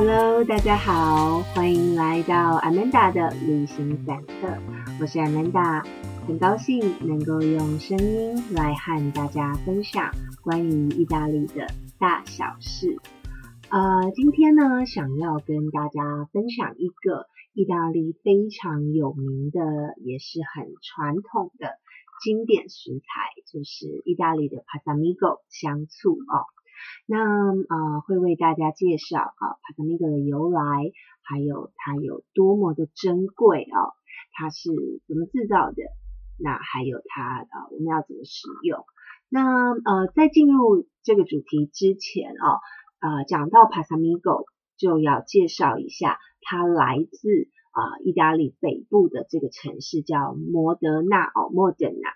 [0.00, 4.56] Hello，大家好，欢迎来到 Amanda 的旅行散客。
[5.00, 5.84] 我是 Amanda，
[6.24, 11.66] 很高兴能够用声音来和大家分享关于意大利的
[11.98, 12.96] 大小事。
[13.70, 19.60] 呃，今天呢，想要跟大家分享一个意大利非常有名的，
[20.04, 21.72] 也是很传统的
[22.22, 23.02] 经典食材，
[23.52, 26.46] 就是意大利的 Pasamigo 香醋哦。
[27.06, 30.92] 那呃，会为大家介绍啊 Pasamigo 的由来，
[31.22, 33.94] 还有它有多么的珍贵哦，
[34.32, 34.70] 它是
[35.06, 35.82] 怎么制造的？
[36.40, 38.84] 那还有它呃，我们要怎么使用？
[39.28, 42.60] 那呃，在进入这个主题之前哦，
[43.00, 52.10] 呃，讲到帕萨米狗就要介绍一下，它来自啊意大利北部的这个城市叫摩德纳哦，莫德纳。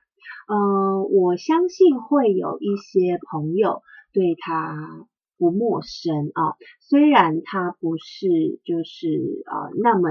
[0.48, 3.82] 嗯，我相信会有一些朋友。
[4.12, 5.06] 对它
[5.38, 10.10] 不陌生啊，虽然它不是就是呃那么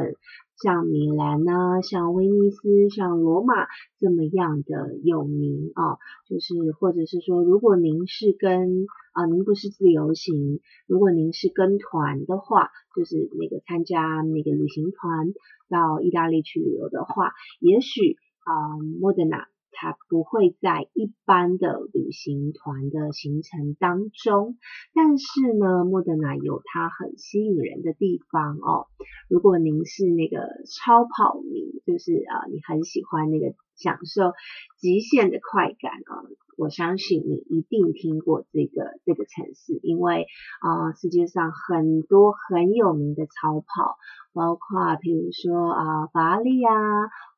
[0.61, 3.53] 像米兰呢，像威尼斯、像罗马
[3.97, 15.33] 这么样的有名啊，就是或者是说，如果您是跟啊您不是自由行，如果您是跟团的话，就是那个参加那个旅行团
[15.69, 19.47] 到意大利去旅游的话，也许啊莫德纳。
[19.71, 24.57] 它不会在一般的旅行团的行程当中，
[24.93, 28.87] 但是呢，莫德纳有它很吸引人的地方哦。
[29.29, 34.33] 如果您是那个超跑迷，就是啊，你很喜欢那个享受
[34.77, 36.23] 极限的快感啊，
[36.57, 40.27] 我相信你一定听过这个这个城市，因为
[40.61, 43.97] 啊，世界上很多很有名的超跑，
[44.33, 46.73] 包括比如说啊，法拉利啊。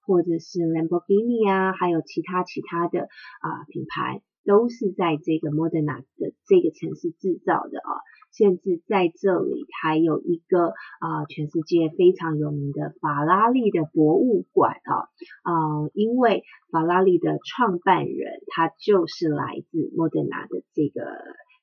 [0.06, 3.02] 或者是 Lamborghini 啊，还有其他其他的
[3.42, 7.92] 啊品牌，都是在这个 Modena 的这个城市制造的啊。
[8.36, 10.70] 甚至在这里还有一个
[11.00, 15.06] 啊全世界非常有名的法拉利的博物馆啊。
[15.44, 15.54] 啊，
[15.94, 21.06] 因为法拉利的创办人他就是来自 Modena 的这个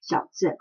[0.00, 0.56] 小镇。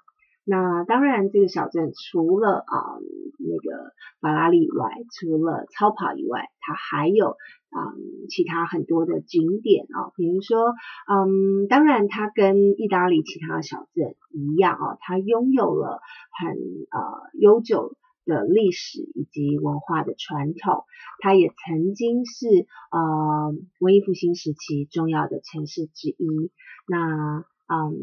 [0.49, 2.97] 那当然，这个小镇除了啊
[3.37, 7.37] 那个法拉利以外，除了超跑以外，它还有
[7.69, 7.93] 啊
[8.29, 10.73] 其他很多的景点啊，比如说，
[11.07, 16.01] 嗯，当然它跟意大利其他小镇一样啊，它拥有了
[16.41, 17.93] 很呃悠久
[18.25, 20.83] 的历史以及文化的传统，
[21.19, 22.47] 它也曾经是
[22.91, 26.51] 呃文艺复兴时期重要的城市之一。
[26.87, 27.93] 那嗯，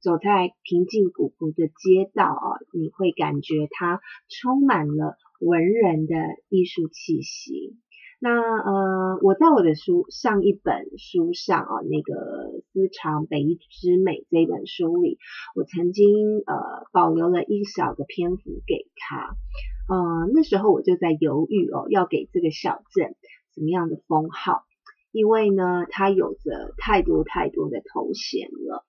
[0.00, 6.14] 走在平静古朴的街道啊，你会感觉它充满了文人的
[6.48, 7.76] 艺术气息。
[8.18, 12.14] 那呃，我在我的书上一本书上啊，那个
[12.72, 15.18] 《私藏北艺之美》这本书里，
[15.54, 19.36] 我曾经呃保留了一小的篇幅给他。
[19.88, 23.16] 呃，那时候我就在犹豫哦，要给这个小镇
[23.54, 24.64] 什么样的封号，
[25.12, 28.86] 因为呢，它有着太多太多的头衔了。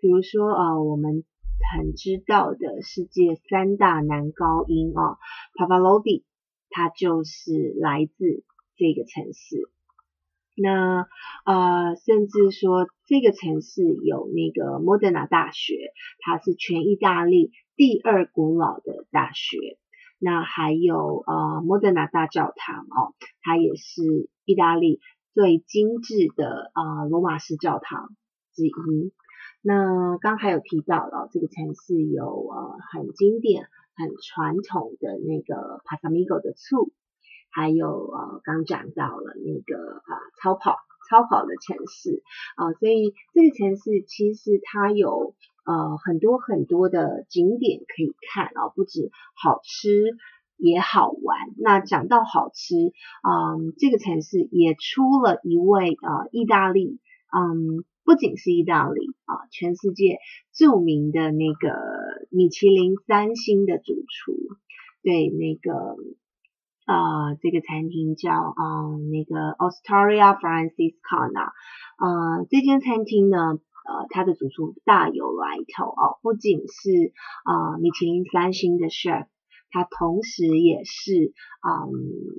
[0.00, 1.24] 比如说啊，我们
[1.72, 5.18] 很知道的世界三大男高音啊
[5.54, 6.24] ，Pavarotti，
[6.70, 8.42] 他就是来自
[8.76, 9.68] 这个城市。
[10.56, 11.06] 那
[11.44, 19.78] 呃，甚至说这个城市有那个莫德纳大学，它是全意大利第二古老的大学。
[20.18, 25.00] 那还有呃莫德纳大教堂哦，它也是意大利
[25.32, 28.10] 最精致的啊罗马式教堂
[28.54, 28.70] 之一。
[29.62, 36.90] 那刚还有提到了这个城市有呃很经典、很传统的那个 Pasamigo 的醋，
[37.50, 40.76] 还有呃刚讲到了那个啊超跑
[41.10, 42.22] 超跑的城市
[42.56, 45.34] 啊，所以这个城市其实它有
[45.66, 50.16] 呃很多很多的景点可以看啊，不止好吃
[50.56, 51.38] 也好玩。
[51.58, 52.76] 那讲到好吃，
[53.28, 56.98] 嗯，这个城市也出了一位啊意大利，
[57.36, 57.84] 嗯。
[58.02, 60.18] 不仅是意大利啊，全世界
[60.52, 61.70] 著名的那个
[62.30, 64.32] 米其林三星的主厨，
[65.02, 65.96] 对那个
[66.84, 71.52] 啊，这个餐厅叫啊那个 Osteria Franciscana，
[71.96, 77.12] 啊，这间餐厅呢，呃，它的主厨大有来头哦，不仅是
[77.44, 79.26] 啊米其林三星的 chef，
[79.70, 81.86] 他同时也是啊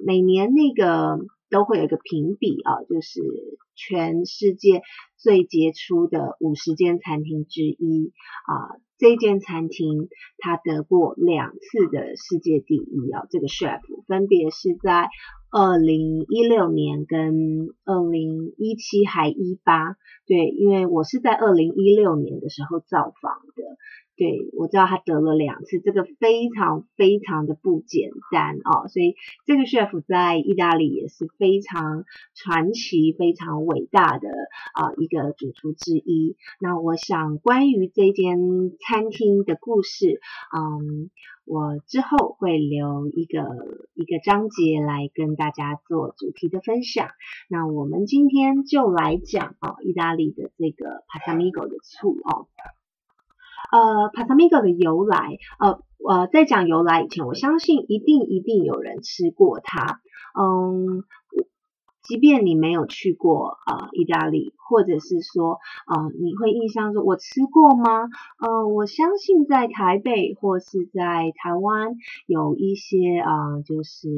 [0.05, 3.21] 每年那个都会有一个评比啊，就是
[3.75, 4.81] 全世界。
[5.21, 8.12] 最杰出的五十间餐厅之一
[8.47, 10.09] 啊，这间餐厅
[10.39, 15.09] 它得过两次的世界第一啊，这个 chef 分别是在
[15.51, 19.95] 二零一六年跟二零一七还一八，
[20.25, 23.63] 对，因为我是在二零一六年的时候造访的，
[24.17, 29.15] 对我知道他得了两次，这个非常非常的不简单哦，所以
[29.45, 32.03] 这个 chef 在意大利也是非常
[32.35, 34.29] 传奇、非常伟大的
[34.73, 36.35] 啊一个主厨之一。
[36.59, 38.37] 那我想关于这间
[38.79, 40.19] 餐厅的故事，
[40.55, 41.09] 嗯，
[41.45, 43.39] 我之后会留一个
[43.95, 47.09] 一个章节来跟大家做主题的分享。
[47.49, 52.47] 那我们今天就来讲哦，意大利的这个 Pasamigo 的醋哦。
[53.71, 60.01] 呃，Pasamigo 的由来，呃，呃，在讲由来以前，我相信一定一定有人吃过它，
[60.39, 61.03] 嗯。
[62.11, 68.09] 即便你没有去过啊意大利，或者是说啊你会印象说我吃过吗？
[68.37, 71.95] 呃，我相信在台北或是在台湾
[72.27, 74.09] 有一些啊就是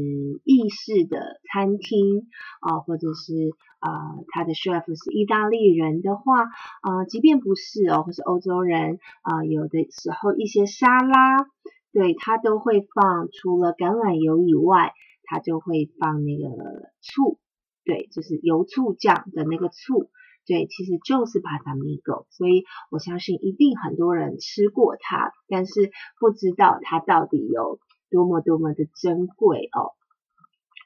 [0.43, 2.25] 意式的餐厅
[2.61, 3.91] 啊，或者是啊
[4.29, 6.45] 他的 chef 是意大利人的话
[6.81, 11.45] 啊，即便不是哦，或是欧洲人啊，有的时候一些沙拉
[11.91, 14.93] 对他都会放除了橄榄油以外，
[15.25, 17.37] 他就会放那个醋。
[17.85, 20.09] 对，就是油醋酱的那个醋，
[20.45, 29.91] 对，其实就是 Pasamigo，所以我相信一定很多人吃过它，但是不知道它到底有多么多么的珍贵哦。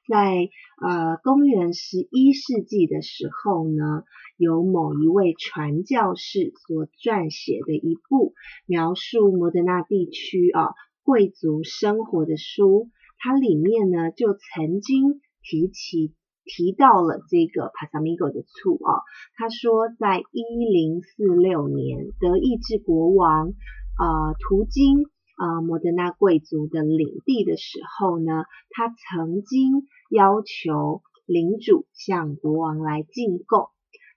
[0.09, 0.49] 在
[0.81, 4.03] 呃公元十一世纪的时候呢，
[4.37, 8.33] 有某一位传教士所撰写的一部
[8.65, 10.73] 描述摩德纳地区啊
[11.03, 12.89] 贵族生活的书，
[13.19, 16.15] 它里面呢就曾经提起。
[16.47, 19.03] 提到了这个 Pasamigo 的醋啊，
[19.35, 25.03] 他说在一零四六年，德意志国王呃途经
[25.37, 33.67] 呃摩德纳贵族的领地的时候呢，他曾经要求领主向国王来进贡。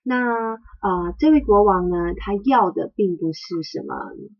[0.02, 3.94] 那呃这位国王呢，他要的并不是什么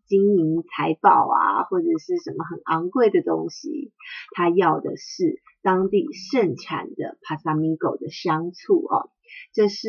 [0.07, 3.93] 金银财宝啊，或者是什么很昂贵的东西，
[4.35, 5.43] 他要的是。
[5.63, 9.11] 当地盛产的 Pasamigo 的香醋哦，
[9.53, 9.89] 这是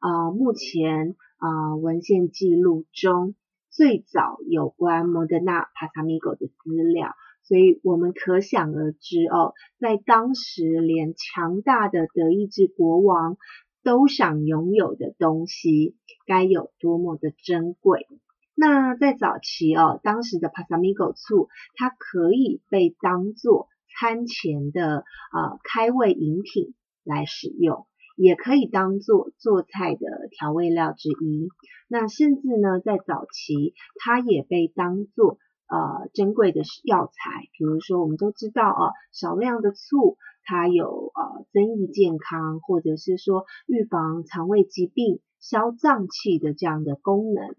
[0.00, 3.34] 呃目前呃文献记录中
[3.70, 13.36] 最早有关摩德纳 Pasamigo 的资料，所以我们可想而知哦，在当时连强大的德意志国王
[13.82, 18.06] 都想拥有的东西，该有多么的珍贵。
[18.54, 23.68] 那在早期哦，当时的 Pasamigo 醋，它可以被当做
[23.98, 24.98] 餐前的
[25.32, 26.74] 呃开胃饮品
[27.04, 27.86] 来使用，
[28.16, 30.00] 也可以当做做菜的
[30.30, 31.48] 调味料之一。
[31.88, 37.12] 那甚至呢，在早期，它也被当做呃珍贵的药材。
[37.58, 47.54] 比如说，我们都知道啊，少量的醋，它有呃增益健康，或者是说预防肠胃疾病、消胀气的这样的功能。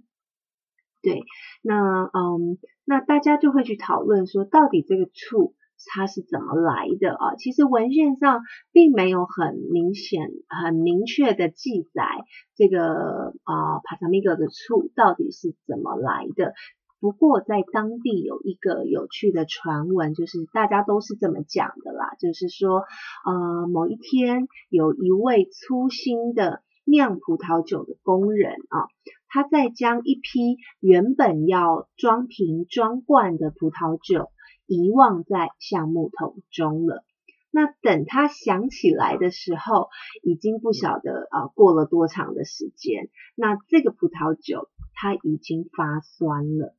[1.02, 1.22] 对，
[1.62, 5.54] 那嗯，那大家就会去讨论说，到底这个醋。
[5.88, 7.36] 它是怎么来的啊？
[7.36, 8.42] 其实文献上
[8.72, 12.04] 并没有很明显、很明确的记载
[12.56, 16.54] 这个啊帕萨米格的醋到底是怎么来的。
[17.00, 22.84] 不过在当地有一个有趣的传闻，就是大家都是这么讲的啦，就是说
[23.26, 28.88] 呃某一天有一位粗心的酿葡萄酒的工人啊，
[29.28, 34.30] 他在将一批原本要装瓶装罐的葡萄酒。
[34.66, 37.04] 遗忘在橡木桶中了。
[37.52, 39.90] 那等他想起来的时候，
[40.24, 43.10] 已经不晓得啊过了多长的时间。
[43.36, 46.76] 那这个葡萄酒它已经发酸了。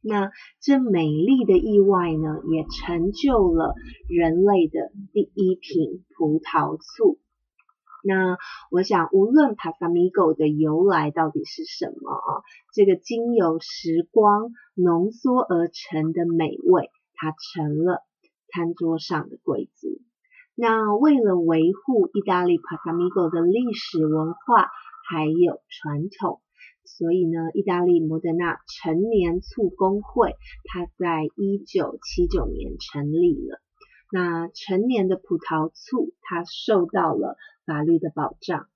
[0.00, 3.74] 那这美丽的意外呢，也成就了
[4.08, 7.18] 人类的第一瓶葡萄醋。
[8.04, 8.36] 那
[8.70, 12.42] 我想，无论 Pasamigo 的由来到底是什么啊，
[12.74, 18.02] 这个经由时光浓缩而成的美味，它成了
[18.52, 20.00] 餐桌上的贵族。
[20.54, 24.68] 那为了维护意大利 Pasamigo 的历史文化
[25.08, 26.42] 还有传统，
[26.84, 33.60] 所以呢，意大利摩德纳陈年醋工会，它在一九七九年成立了。
[34.14, 38.68] 那成年的葡萄醋，它受到了法律的保障。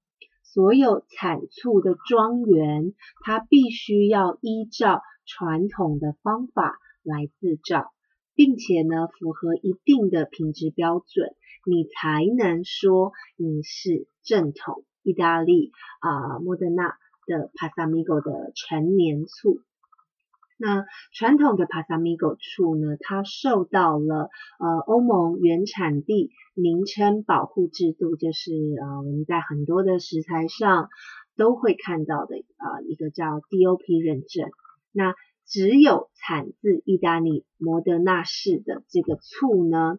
[0.42, 7.92] 所有产醋的庄园，它必须要依照传统的方法来制造，
[8.34, 11.34] 并且呢，符合一定的品质标准，
[11.66, 19.60] 你才能说你是正统意大利啊莫德纳的 Pasamigo 的成年醋。
[20.58, 30.88] 那传统的 Pasamigo 醋呢，它受到了呃欧盟原产地名称保护制度，就是呃我们在很多的食材上
[31.36, 34.50] 都会看到的呃一个叫 DOP 认证。
[34.92, 35.14] 那
[35.46, 39.98] 只有产自意大利摩德纳市的这个醋呢，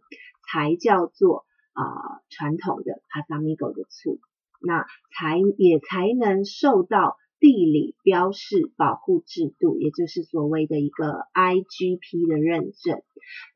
[0.52, 1.84] 才叫做啊
[2.30, 4.20] 传统的帕萨米狗的醋，
[4.60, 13.02] 那才也才能受到地理标示保护制度，也就是所谓的一个 IGP 的认证，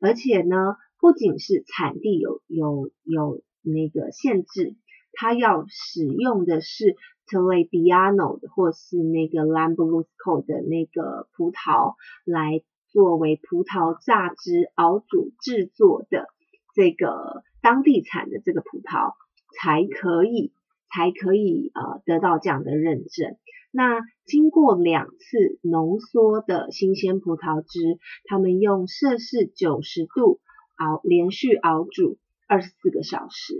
[0.00, 4.76] 而且呢，不仅是产地有有有那个限制。
[5.14, 6.96] 它要使用的是
[7.26, 16.28] t e l e b i a n o，或是那个 Lambrusco 的那个葡萄来作为葡萄榨汁熬煮制作的
[16.74, 19.12] 这个当地产的这个葡萄
[19.60, 20.54] 才可以
[20.90, 23.36] 才可以呃得到这样的认证。
[23.72, 30.40] 那经过两次浓缩的新鲜葡萄汁，他们用摄氏九十度
[30.76, 33.54] 熬连续熬煮二十四个小时。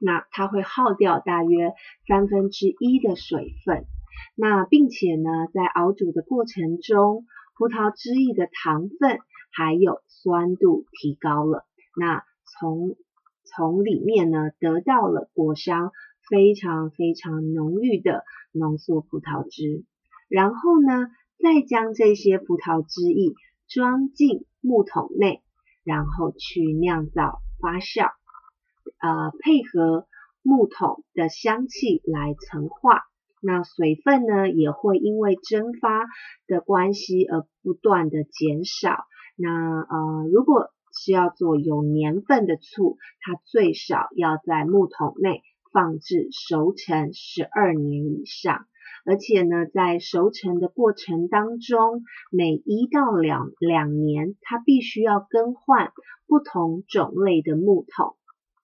[0.00, 1.74] 那它会耗掉大约
[2.08, 3.84] 三分之一的水分，
[4.34, 7.26] 那并且呢，在熬煮的过程中，
[7.58, 9.18] 葡萄汁液的糖分
[9.52, 11.66] 还有酸度提高了，
[11.98, 12.96] 那从
[13.44, 15.92] 从里面呢得到了果香
[16.30, 19.84] 非常非常浓郁的浓缩葡萄汁，
[20.28, 21.08] 然后呢，
[21.42, 23.34] 再将这些葡萄汁液
[23.68, 25.42] 装进木桶内，
[25.82, 28.08] 然后去酿造发酵。
[29.00, 30.06] 呃，配合
[30.42, 33.02] 木桶的香气来陈化，
[33.42, 36.06] 那水分呢也会因为蒸发
[36.46, 39.04] 的关系而不断的减少。
[39.36, 48.66] 那呃，如果是要做有年份的醋，它最少要在木桶内放置熟成十二年以上，
[49.04, 55.92] 而且呢，在熟成的过程当中，每一到两两年，它必须要更换
[56.26, 58.16] 不同种类的木桶。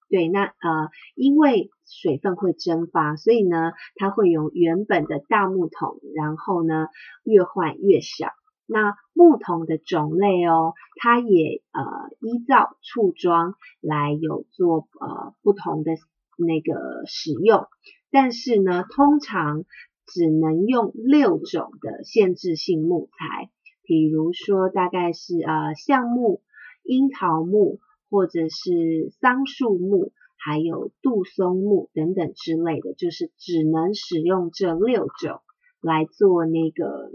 [0.08, 6.88] 对，那呃，因为水分会蒸发，所以呢，它会用原本的大木桶，然后呢，
[7.24, 8.28] 越换越小。
[8.68, 11.82] 那木桶的种类哦，它也呃
[12.20, 15.92] 依照醋装来有做呃不同的
[16.36, 17.66] 那个使用，
[18.10, 19.64] 但是呢，通常
[20.06, 23.50] 只能用六种的限制性木材，
[23.82, 26.42] 比如说大概是呃橡木、
[26.82, 27.80] 樱桃木。
[28.08, 35.40] 或者是桑树木，还有杜松木等等之类的，就是只能使用这六种
[35.80, 37.10] 来做那个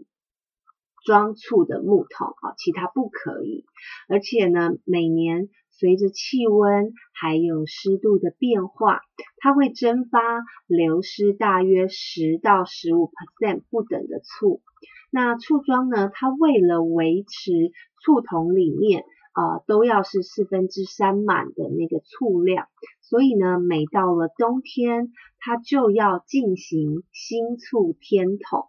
[1.05, 3.63] 装醋的木桶啊，其他不可以。
[4.09, 5.47] 而且呢，每年
[5.81, 9.01] 随着气温还有湿度的变化，
[9.37, 10.19] 它会蒸发
[10.67, 14.61] 流失大约十到十五 percent 不等的醋。
[15.09, 17.71] 那醋庄呢，它为了维持
[18.05, 19.03] 醋桶里面。
[19.33, 22.67] 啊，都要是四分之三满的那个醋量，
[22.99, 28.67] 所以呢，每到了冬天，它就要进行新醋添桶，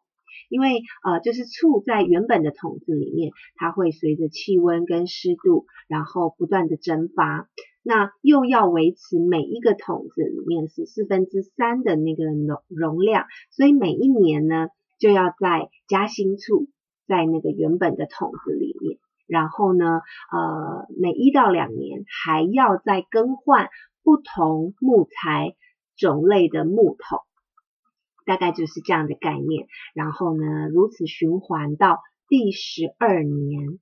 [0.53, 7.49] 因为呃，就是醋在原本的桶子里面，它会随着气温跟湿度，然后不断的蒸发，
[7.83, 14.69] 那又要维持每一个桶子里面是四分之三的那个容容量，所以每一年呢，
[14.99, 16.69] 就要再加新醋
[17.09, 18.99] 在那个原本的桶子里面。
[19.27, 23.71] 然后呢，呃，每一到两年还要再更换
[24.05, 25.55] 不同木材
[25.97, 27.21] 种类的木桶，
[28.25, 29.67] 大概就是这样的概念。
[29.95, 33.79] 然后呢，如此循环到第十二年，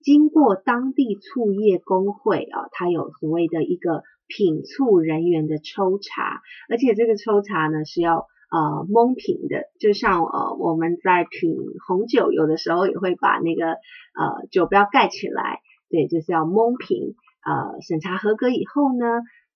[0.00, 8.26] 经过当地醋业工会啊，它有所谓的一个品醋人员的抽查，而且这个抽查呢是要。
[8.54, 11.56] 呃，蒙品的，就像呃，我们在品
[11.88, 17.14] 红酒，有的时候也会把那个呃酒标盖起来，对，就是要蒙品。
[17.46, 19.06] 呃，审查合格以后呢，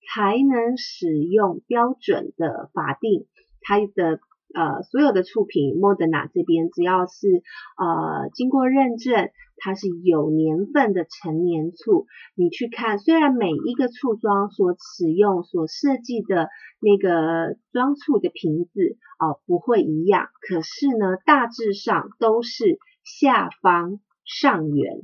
[0.09, 3.26] 才能使用标准的法定
[3.66, 4.20] 它的。
[4.54, 7.42] 呃，所有的醋品，Moderna 这边只要是
[7.76, 12.06] 呃经过认证，它是有年份的陈年醋，
[12.37, 16.49] 你去看，虽然每一个醋庄所使用、所设计的
[16.80, 25.02] 那个装醋的瓶子哦不会一样，可是呢，大致上都是下方上圆。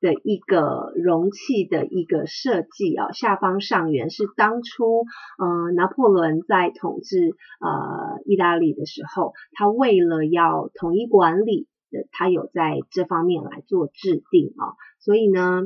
[0.00, 5.04] 的一个容器的一个设计啊，下方上圆是当初
[5.38, 11.66] 呃拿破仑在统治呃意大利的时候，他为了要统一管理，
[12.12, 15.62] 他有在这方面来做制定啊，所以呢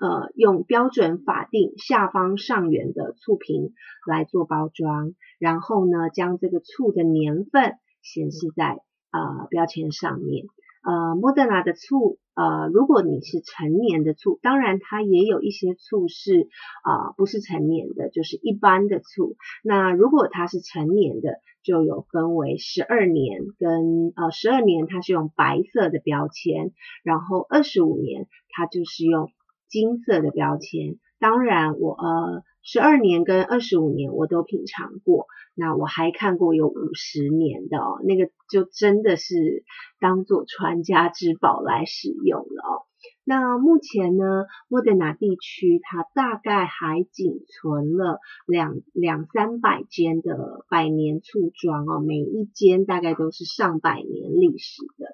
[0.00, 3.72] 呃用标准法定下方上圆的醋瓶
[4.06, 8.78] 来做包装，然后呢将这个醋的年份显示在
[9.12, 10.46] 呃标签上面。
[10.84, 16.48] 呃，莫德纳的醋，呃，如果你是成年的醋，当然它也有一些醋是
[16.82, 19.36] 啊不是成年的，就是一般的醋。
[19.62, 26.72] 那如果它是成年的，就有分为十二年跟呃十二年它是用白色的标签，
[27.02, 29.30] 然后二十五年它就是用
[29.68, 30.98] 金色的标签。
[31.18, 35.26] 当然我呃十二年跟二十五年我都品尝过。
[35.54, 39.62] 那我还看过有五十年的哦，那个就真的是
[40.00, 42.82] 当做传家之宝来使用了哦。
[43.22, 44.24] 那目前呢，
[44.66, 55.06] 莫德纳地区它大概还仅存了两两三百间的百年醋庄哦，每一间大概都是上百年历史的。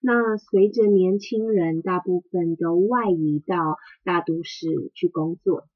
[0.00, 5.66] 那随着年轻人大部分都外移到大都市去工作。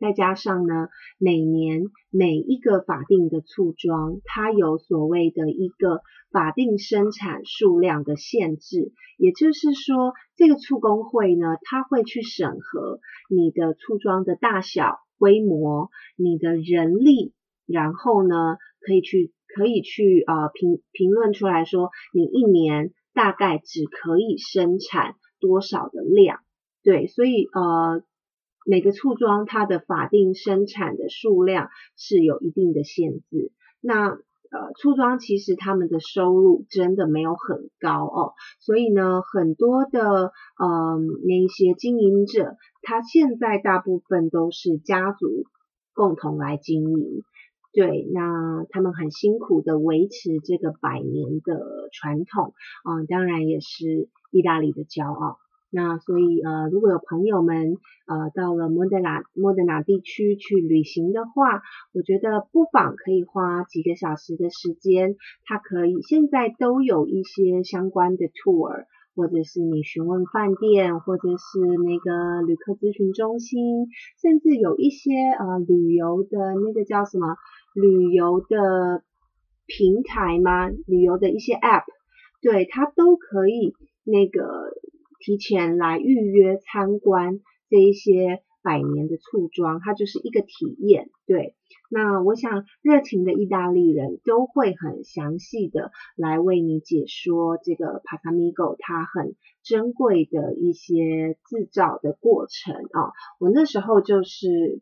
[0.00, 0.88] 再加上呢，
[1.18, 6.00] 每年每一个法定的醋庄，它有所谓的一个
[6.32, 17.34] 法定生产数量的限制，也就是说，这个醋工会呢，它会去审核你的醋庄的大小、规模、你的人力，
[17.66, 26.40] 然后呢，可以去可以去呃评评论出来说，你一年大概只可以生产多少的量，
[26.82, 28.02] 对，所以呃。
[28.66, 33.52] 每个醋庄它的法定生产的数量是有一定的限制。
[33.80, 34.18] 那
[34.52, 45.44] 呃，醋庄其实他们的收入真的没有很高哦，所以呢，很多的呃那些经营者，他现在大部分都是家族
[45.94, 47.22] 共同来经营。
[47.72, 52.52] 对，那他们很辛苦的维持这个百年的传统，
[52.84, 55.38] 嗯，当然也是意大利的骄傲。
[55.72, 57.76] 那所以呃，如果有朋友们
[58.08, 61.62] 呃到了莫德纳莫德纳地区去旅行的话，
[61.94, 73.86] 我觉得不妨可以花几个小时的时间，它可以现在都有一些相关的 tour，或者是你询问饭店，或者是那个旅客咨询中心，
[74.20, 77.36] 甚至有一些呃旅游的那个叫什么
[77.74, 79.04] 旅游的
[79.66, 80.68] 平台吗？
[80.68, 81.84] 旅游的一些 app，
[82.42, 84.40] 对它都可以那个。
[85.20, 91.10] 提前来预约参观这一些百年的醋庄，它就是一个体验。
[91.26, 91.54] 对，
[91.90, 103.12] 那我想热情的意大利人都会很详细的来为你解说这个帕萨米糕它很珍贵的一些制造的过程啊。
[103.38, 104.80] 我那时候就是。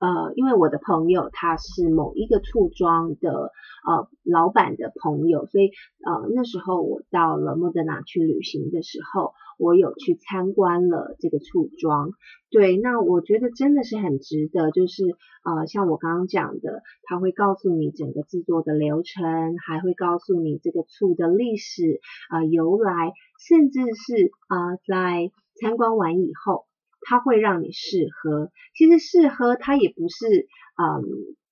[0.00, 3.50] 呃，因为我的朋友他是某一个醋庄的
[3.86, 5.70] 呃老板的朋友，所以
[6.06, 12.12] 呃那时候我到了莫德纳去旅行的时候，我有去参观了这个醋庄。
[12.50, 15.02] 对，那我觉得真的是很值得，就是
[15.42, 23.12] 呃像我刚刚讲的，他会告诉你整个制作的流程，还会告诉你这个醋的历史啊由来，
[23.48, 26.67] 甚至是啊在参观完以后。
[27.00, 31.02] 它会让你试喝，其实试喝它也不是，嗯，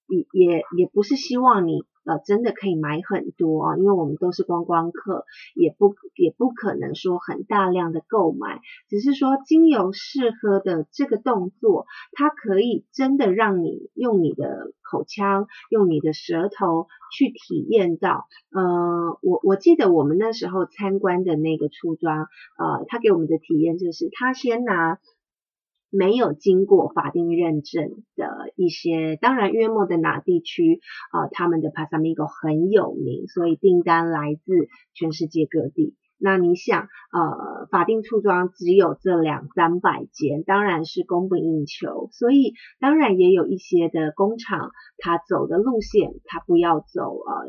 [0.08, 22.28] 也也也不是希望你呃真的可以买很多啊，因为我们都是观光客，也不也不可能说很大量的购买，只是说精油试喝的这个动作，它可以真的让你用你的口腔，用你的舌头去体验到，呃，我我记得我们那时候参观的那个出装，
[22.58, 25.00] 呃，他给我们的体验就是他先拿。
[25.96, 30.80] 没有经过法定认证的一些，当然约莫的哪地区
[31.10, 35.94] 啊，他们的 Pasamigo 很有名，所以订单来自全世界各地。
[36.18, 42.08] 那你想，呃，法定醋庄只有这两三百间，当然是供不应求。
[42.12, 47.46] 所以当然也有一些的工厂，它走的路线，它不要走呃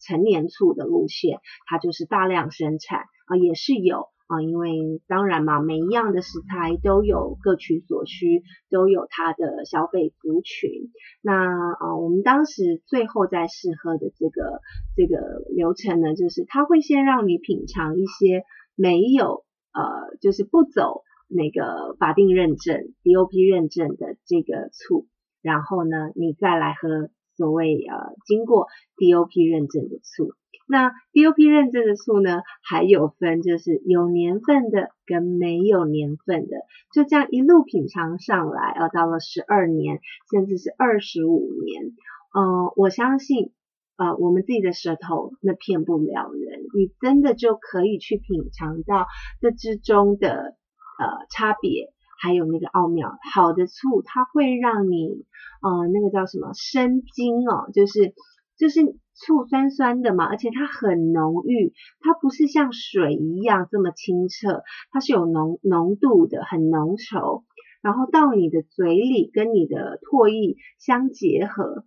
[0.00, 4.08] 成年醋的路线，它就是大量生产啊，也是有。
[4.26, 10.90] 啊，因为当然嘛，每一样的食材都有各取所需，都有它的消费族群。
[11.22, 14.60] 那啊，我们当时最后在试喝的这个
[14.96, 18.42] 这个流程呢，就是他会先让你品尝一些
[18.74, 25.06] 没有呃，就是不走那个法定认证 DOP 认证的这个醋，
[25.40, 30.32] 然后呢，你再来喝所谓呃经过 DOP 认证的醋。
[30.68, 36.56] 那 DOP 认证的醋呢，还有分就是有年份的跟没有年份的，
[36.92, 40.00] 就这样一路品尝上来，呃，到了十二年，
[40.30, 41.92] 甚至是二十五年，
[42.34, 43.52] 呃，我相信，
[43.96, 49.06] 呃，我们自己的舌头那骗不了人，你真的就可以去品尝到
[49.40, 50.56] 这之中的
[50.98, 53.16] 呃差别，还有那个奥妙。
[53.32, 55.24] 好的醋，它会让你，
[55.62, 58.14] 呃，那个叫什么生津哦，就是。
[58.58, 58.80] 就是
[59.16, 67.42] 醋酸酸的嘛，而且它很浓郁，它不是像水一样这么清澈，它是有浓浓度的，很浓稠，
[67.82, 71.84] 然后到你的嘴里跟你的唾液相结合，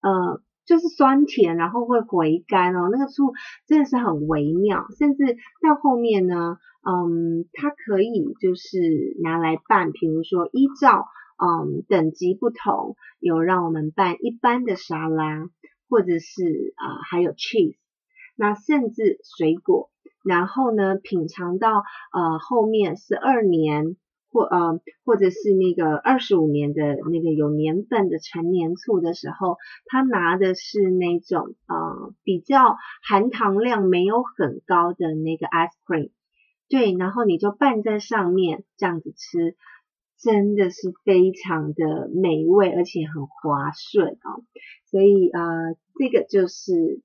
[0.00, 0.42] 呃。
[0.64, 2.88] 就是酸甜，然后会回甘哦。
[2.90, 3.32] 那个醋
[3.66, 15.48] 真的是很微妙，甚至到后面呢，嗯，它可以就是拿来拌，比如说依照嗯等级不同，有让我们拌一般的沙拉，
[15.92, 17.76] 或者是啊还有 cheese，
[18.34, 19.90] 那甚至水果，
[20.24, 23.96] 然后呢品尝到呃后面十二年。
[24.34, 36.12] 或呃，或者是那个二十五年的那个有年份的陈年醋的时候，他拿的是那种呃比较含糖量没有很高的那个 ice cream，
[36.70, 39.54] 对，然后你就拌在上面这样子吃，
[40.22, 44.44] 真的是非常的美味，而且很滑顺哦，
[44.90, 47.02] 所以呃这个就是。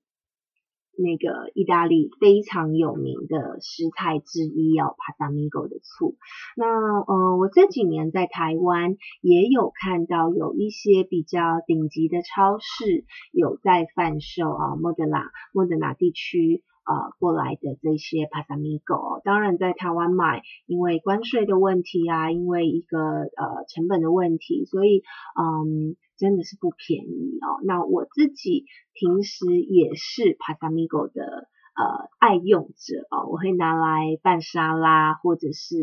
[1.00, 6.16] 那个意大利非常有名的食材之一哦，帕萨米狗的醋。
[6.56, 16.64] 那呃，我这几年在台湾也有看到有一些比较顶级的超市有在贩售啊，莫德纳莫德纳地区。
[16.88, 25.02] 呃，过来的这些帕萨米狗，当然在台湾买，因为关税的问题啊，因为一个呃成本的问题，所以
[25.38, 27.60] 嗯，真的是不便宜哦。
[27.62, 35.76] 那我自己平时也是帕萨米狗的呃爱用者哦，我会拿来拌沙拉，或者是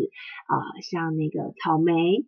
[0.50, 2.26] 呃像那个草莓，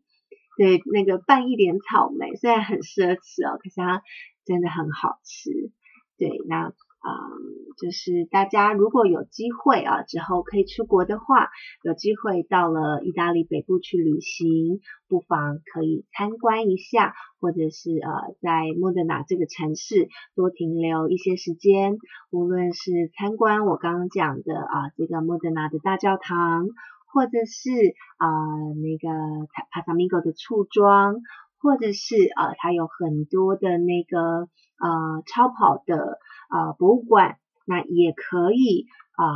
[0.55, 4.03] 对，那个拌一点草莓，虽然很奢侈哦，可是它
[4.45, 5.71] 真的很好吃。
[6.19, 6.73] 对，那。
[7.07, 11.49] 嗯，就是大家如果有机会啊，之后可以出国的话，
[11.83, 21.97] 有机会到了意大利北部去旅行，不妨可以参观一下，或者是呃在莫德纳这个城市多停留一些时间，
[22.31, 26.67] 无论是参观我刚刚讲的啊这个莫德纳的大教堂，
[27.13, 27.71] 或者是
[28.17, 28.27] 啊
[28.81, 29.07] 那个
[29.71, 31.15] 帕萨米戈的醋庄，
[31.59, 36.19] 或者是啊它有很多的那个呃超跑的。
[36.49, 38.85] 呃，博物馆那也可以
[39.17, 39.27] 啊，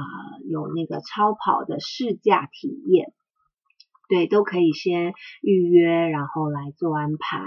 [0.49, 3.11] 有那个超跑的试驾体验，
[4.07, 7.43] 对，都可以先预约，然后来做安排。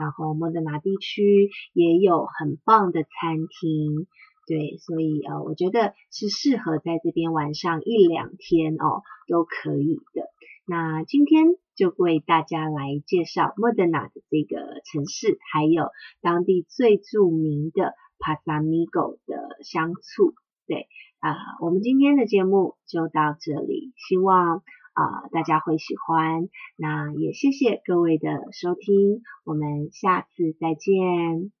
[0.00, 4.08] 然后莫德纳地区也有很棒的餐厅，
[4.48, 10.22] 对，所以呃，我觉得是适合在这边玩上一两天哦，都可以的。
[10.66, 11.44] 那今天
[11.76, 17.94] 就为大家来介绍莫德纳的这个城市，还有当地最著名的。
[18.16, 20.34] 帕萨米狗的香醋，
[20.66, 20.86] 对
[21.18, 24.62] 啊，我们今天的节目就到这里，希望
[24.94, 31.52] 啊大家会喜欢，那也谢谢各位的收听，我们下次再见。